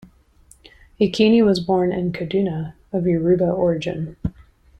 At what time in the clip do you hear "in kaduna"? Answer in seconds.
1.91-2.73